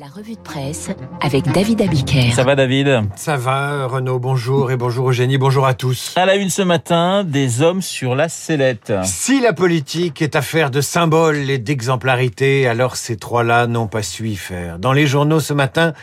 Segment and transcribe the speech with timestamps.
[0.00, 2.30] La revue de presse avec David Abiker.
[2.30, 3.02] Ça va David?
[3.16, 6.12] Ça va Renaud, bonjour et bonjour Eugénie, bonjour à tous.
[6.14, 8.92] À la une ce matin, des hommes sur la sellette.
[9.02, 14.28] Si la politique est affaire de symboles et d'exemplarité, alors ces trois-là n'ont pas su
[14.28, 14.78] y faire.
[14.78, 15.94] Dans les journaux ce matin,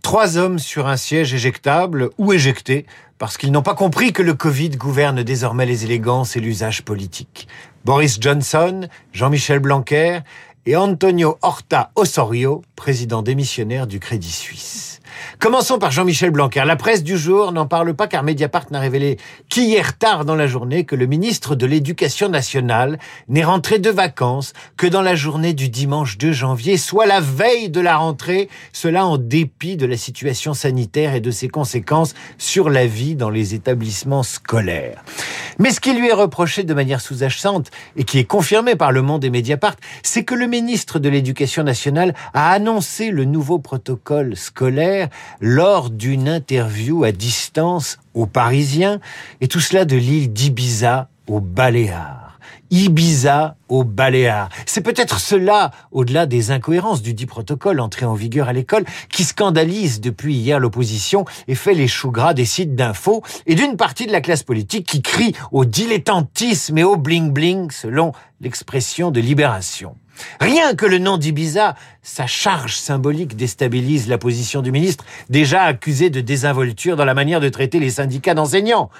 [0.00, 2.86] trois hommes sur un siège éjectable ou éjecté
[3.18, 7.48] parce qu'ils n'ont pas compris que le Covid gouverne désormais les élégances et l'usage politique.
[7.84, 10.20] Boris Johnson, Jean-Michel Blanquer
[10.66, 15.00] et Antonio Horta Osorio, président démissionnaire du Crédit Suisse.
[15.38, 16.62] Commençons par Jean-Michel Blanquer.
[16.64, 20.46] La presse du jour n'en parle pas car Mediapart n'a révélé qu'hier tard dans la
[20.46, 22.98] journée que le ministre de l'Éducation nationale
[23.28, 27.70] n'est rentré de vacances que dans la journée du dimanche 2 janvier, soit la veille
[27.70, 32.70] de la rentrée, cela en dépit de la situation sanitaire et de ses conséquences sur
[32.70, 35.04] la vie dans les établissements scolaires.
[35.58, 39.02] Mais ce qui lui est reproché de manière sous-jacente et qui est confirmé par le
[39.02, 44.36] monde et Mediapart, c'est que le ministre de l'Éducation nationale a annoncé le nouveau protocole
[44.36, 45.08] scolaire
[45.40, 49.00] lors d'une interview à distance aux Parisiens,
[49.40, 52.21] et tout cela de l'île d'Ibiza aux Baléares.
[52.72, 54.48] Ibiza aux Baléares.
[54.64, 59.24] C'est peut-être cela, au-delà des incohérences du dit protocole entré en vigueur à l'école, qui
[59.24, 64.06] scandalise depuis hier l'opposition et fait les choux gras des sites d'infos et d'une partie
[64.06, 69.94] de la classe politique qui crie au dilettantisme et au bling-bling, selon l'expression de libération.
[70.40, 76.08] Rien que le nom d'Ibiza, sa charge symbolique déstabilise la position du ministre, déjà accusé
[76.08, 78.90] de désinvolture dans la manière de traiter les syndicats d'enseignants.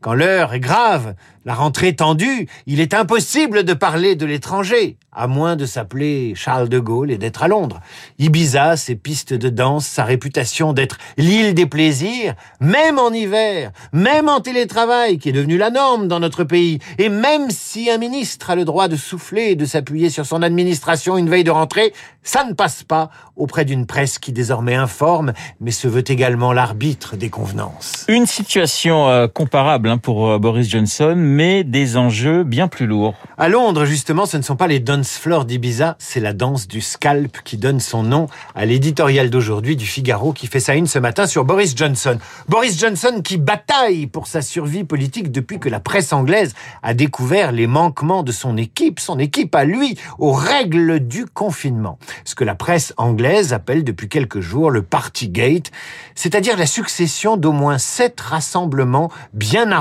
[0.00, 5.26] Quand l'heure est grave, la rentrée tendue, il est impossible de parler de l'étranger, à
[5.26, 7.80] moins de s'appeler Charles de Gaulle et d'être à Londres.
[8.18, 14.30] Ibiza, ses pistes de danse, sa réputation d'être l'île des plaisirs, même en hiver, même
[14.30, 18.48] en télétravail, qui est devenu la norme dans notre pays, et même si un ministre
[18.48, 21.92] a le droit de souffler et de s'appuyer sur son administration une veille de rentrée,
[22.22, 27.16] ça ne passe pas auprès d'une presse qui désormais informe, mais se veut également l'arbitre
[27.16, 28.06] des convenances.
[28.08, 33.14] Une situation euh, comparable hein, pour euh, Boris Johnson, mais des enjeux bien plus lourds.
[33.36, 36.80] À Londres, justement, ce ne sont pas les dance floors d'Ibiza, c'est la danse du
[36.80, 40.98] scalp qui donne son nom à l'éditorial d'aujourd'hui du Figaro qui fait sa une ce
[40.98, 42.18] matin sur Boris Johnson.
[42.48, 47.52] Boris Johnson qui bataille pour sa survie politique depuis que la presse anglaise a découvert
[47.52, 51.98] les manquements de son équipe, son équipe à lui, aux règles du confinement.
[52.24, 55.70] Ce que la presse anglaise appelle depuis quelques jours le Partygate,
[56.14, 59.72] c'est-à-dire la succession d'au moins sept rassemblements bien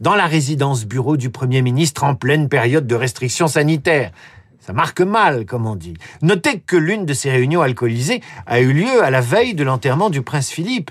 [0.00, 4.12] dans la résidence bureau du Premier ministre en pleine période de restrictions sanitaires.
[4.60, 5.94] Ça marque mal, comme on dit.
[6.22, 10.10] Notez que l'une de ces réunions alcoolisées a eu lieu à la veille de l'enterrement
[10.10, 10.90] du prince Philippe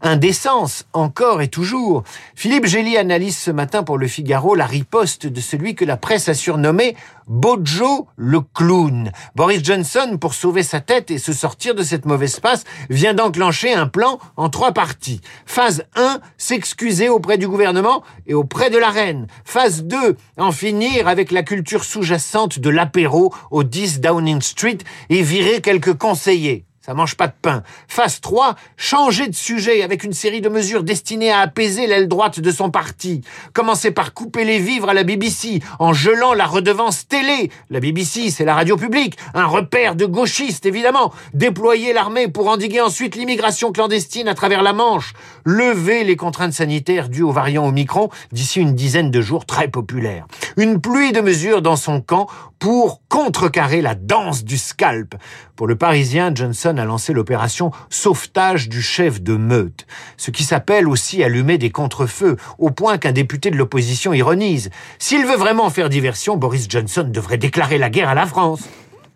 [0.00, 2.04] indécence, encore et toujours.
[2.34, 6.28] Philippe Gély analyse ce matin pour le Figaro la riposte de celui que la presse
[6.28, 6.96] a surnommé
[7.26, 9.12] Bojo le clown.
[9.36, 13.72] Boris Johnson, pour sauver sa tête et se sortir de cette mauvaise passe, vient d'enclencher
[13.72, 15.20] un plan en trois parties.
[15.46, 19.26] Phase 1, s'excuser auprès du gouvernement et auprès de la reine.
[19.44, 24.78] Phase 2, en finir avec la culture sous-jacente de l'apéro au 10 Downing Street
[25.08, 26.64] et virer quelques conseillers.
[26.82, 27.62] Ça mange pas de pain.
[27.88, 32.40] Phase 3, changer de sujet avec une série de mesures destinées à apaiser l'aile droite
[32.40, 33.20] de son parti.
[33.52, 37.50] Commencer par couper les vivres à la BBC en gelant la redevance télé.
[37.68, 41.12] La BBC, c'est la radio publique, un repère de gauchistes évidemment.
[41.34, 45.12] Déployer l'armée pour endiguer ensuite l'immigration clandestine à travers la Manche.
[45.44, 50.26] Lever les contraintes sanitaires dues aux variants Omicron d'ici une dizaine de jours très populaires.
[50.56, 52.26] Une pluie de mesures dans son camp
[52.58, 55.14] pour contrecarrer la danse du scalp.
[55.56, 60.88] Pour le Parisien, Johnson a lancé l'opération sauvetage du chef de meute, ce qui s'appelle
[60.88, 64.70] aussi allumer des contrefeux, au point qu'un député de l'opposition ironise.
[64.98, 68.68] S'il veut vraiment faire diversion, Boris Johnson devrait déclarer la guerre à la France.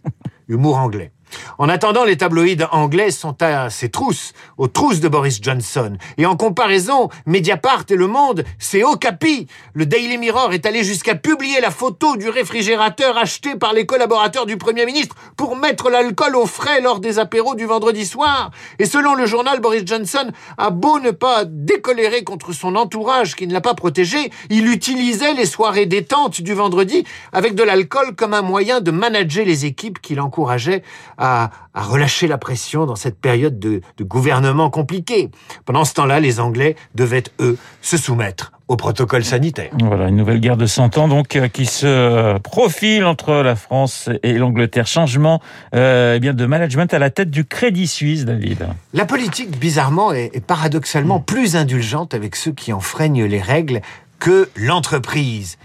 [0.49, 1.13] Humour anglais.
[1.59, 5.97] En attendant, les tabloïds anglais sont à ses trousses, aux trousses de Boris Johnson.
[6.19, 9.47] Et en comparaison, Mediapart et Le Monde, c'est au capi.
[9.73, 14.47] Le Daily Mirror est allé jusqu'à publier la photo du réfrigérateur acheté par les collaborateurs
[14.47, 18.51] du Premier ministre pour mettre l'alcool au frais lors des apéros du vendredi soir.
[18.79, 23.47] Et selon le journal, Boris Johnson a beau ne pas décolérer contre son entourage qui
[23.47, 28.35] ne l'a pas protégé, il utilisait les soirées détentes du vendredi avec de l'alcool comme
[28.35, 30.83] un moyen de manager les équipes qu'il encourageait
[31.19, 35.31] à à, relâcher la pression dans cette période de, de gouvernement compliqué.
[35.65, 39.71] Pendant ce temps-là, les Anglais devaient, eux, se soumettre au protocole sanitaire.
[39.81, 44.09] Voilà, une nouvelle guerre de 100 ans donc euh, qui se profile entre la France
[44.23, 44.87] et l'Angleterre.
[44.87, 45.43] Changement
[45.75, 48.67] euh, eh bien de management à la tête du Crédit Suisse, David.
[48.93, 53.81] La politique, bizarrement, est paradoxalement plus indulgente avec ceux qui enfreignent les règles
[54.19, 55.59] que l'entreprise.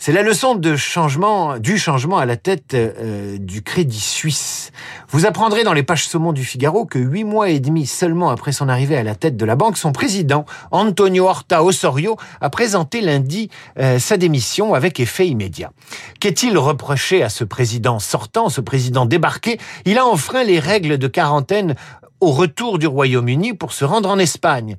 [0.00, 4.70] C'est la leçon de changement, du changement à la tête euh, du Crédit Suisse.
[5.08, 8.52] Vous apprendrez dans les pages saumon du Figaro que huit mois et demi seulement après
[8.52, 13.00] son arrivée à la tête de la banque, son président, Antonio Horta Osorio, a présenté
[13.00, 13.50] lundi
[13.80, 15.72] euh, sa démission avec effet immédiat.
[16.20, 19.58] Qu'est-il reproché à ce président sortant, ce président débarqué?
[19.84, 21.74] Il a enfreint les règles de quarantaine
[22.20, 24.76] au retour du Royaume-Uni pour se rendre en Espagne.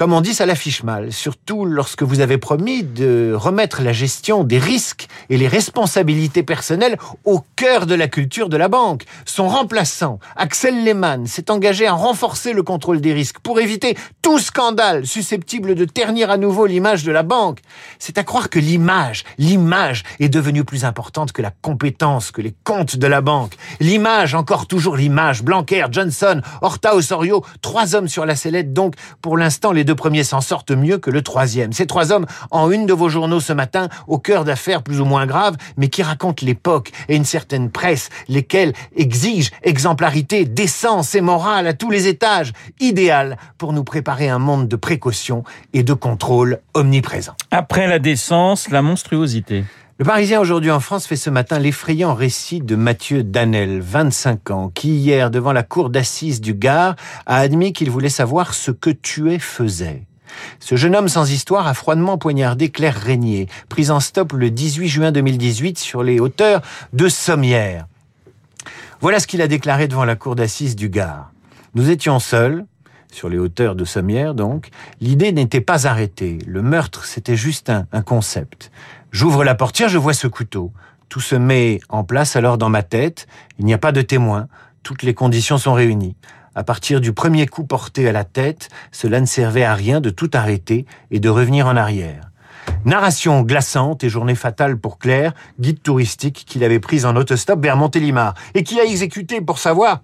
[0.00, 4.44] Comme on dit, ça l'affiche mal, surtout lorsque vous avez promis de remettre la gestion
[4.44, 9.04] des risques et les responsabilités personnelles au cœur de la culture de la banque.
[9.26, 14.38] Son remplaçant, Axel Lehmann, s'est engagé à renforcer le contrôle des risques pour éviter tout
[14.38, 17.58] scandale susceptible de ternir à nouveau l'image de la banque.
[17.98, 22.54] C'est à croire que l'image, l'image est devenue plus importante que la compétence, que les
[22.64, 23.52] comptes de la banque.
[23.80, 25.42] L'image, encore toujours l'image.
[25.42, 30.40] Blanquer, Johnson, Horta Osorio, trois hommes sur la sellette donc, pour l'instant, les premiers s'en
[30.40, 31.72] sortent mieux que le troisième.
[31.72, 35.04] Ces trois hommes, en une de vos journaux ce matin, au cœur d'affaires plus ou
[35.04, 41.20] moins graves, mais qui racontent l'époque et une certaine presse, lesquelles exigent exemplarité, décence et
[41.20, 45.94] morale à tous les étages, idéal pour nous préparer un monde de précaution et de
[45.94, 47.34] contrôle omniprésent.
[47.50, 49.64] Après la décence, la monstruosité.
[50.00, 54.70] Le Parisien aujourd'hui en France fait ce matin l'effrayant récit de Mathieu Danel, 25 ans,
[54.74, 58.88] qui hier, devant la cour d'assises du Gard, a admis qu'il voulait savoir ce que
[58.88, 60.06] tuer faisait.
[60.58, 64.88] Ce jeune homme sans histoire a froidement poignardé Claire Régnier, prise en stop le 18
[64.88, 66.62] juin 2018 sur les hauteurs
[66.94, 67.86] de Sommières.
[69.02, 71.30] Voilà ce qu'il a déclaré devant la cour d'assises du Gard.
[71.74, 72.64] Nous étions seuls,
[73.12, 74.68] sur les hauteurs de Sommières donc.
[75.00, 76.38] L'idée n'était pas arrêtée.
[76.46, 78.70] Le meurtre, c'était juste un, un concept.
[79.12, 80.72] J'ouvre la portière, je vois ce couteau.
[81.08, 83.26] Tout se met en place alors dans ma tête.
[83.58, 84.46] Il n'y a pas de témoin.
[84.84, 86.14] Toutes les conditions sont réunies.
[86.54, 90.10] À partir du premier coup porté à la tête, cela ne servait à rien de
[90.10, 92.30] tout arrêter et de revenir en arrière.
[92.84, 97.76] Narration glaçante et journée fatale pour Claire, guide touristique qu'il avait prise en autostop vers
[97.76, 100.02] Montélimar et qui a exécuté pour savoir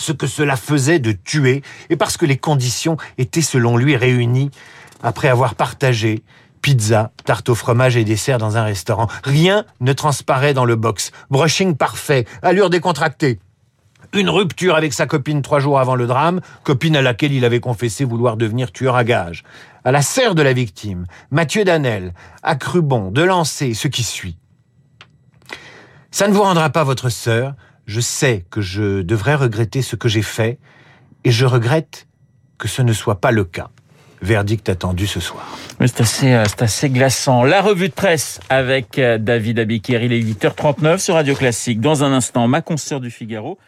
[0.00, 4.50] ce que cela faisait de tuer et parce que les conditions étaient selon lui réunies
[5.02, 6.24] après avoir partagé
[6.62, 9.08] pizza, tarte au fromage et dessert dans un restaurant.
[9.24, 11.10] Rien ne transparaît dans le box.
[11.30, 13.40] Brushing parfait, allure décontractée.
[14.14, 17.60] Une rupture avec sa copine trois jours avant le drame, copine à laquelle il avait
[17.60, 19.42] confessé vouloir devenir tueur à gage.
[19.84, 24.02] À la serre de la victime, Mathieu Danel a cru bon de lancer ce qui
[24.02, 24.36] suit.
[26.10, 27.54] Ça ne vous rendra pas votre sœur.
[27.86, 30.58] Je sais que je devrais regretter ce que j'ai fait
[31.24, 32.06] et je regrette
[32.58, 33.70] que ce ne soit pas le cas.
[34.22, 35.58] Verdict attendu ce soir.
[35.80, 37.42] C'est assez, euh, c'est assez glaçant.
[37.42, 40.00] La revue de presse avec euh, David Abiker.
[40.04, 41.80] Il est 8h39 sur Radio Classique.
[41.80, 43.58] Dans un instant, ma consoeur du Figaro.